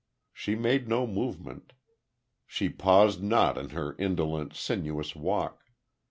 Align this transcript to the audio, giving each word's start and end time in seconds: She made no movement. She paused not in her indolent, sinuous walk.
She 0.33 0.55
made 0.55 0.87
no 0.89 1.05
movement. 1.05 1.73
She 2.47 2.69
paused 2.69 3.21
not 3.21 3.55
in 3.55 3.69
her 3.69 3.95
indolent, 3.99 4.55
sinuous 4.55 5.15
walk. 5.15 5.63